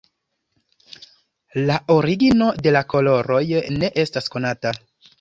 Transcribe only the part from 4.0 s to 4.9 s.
estas konata.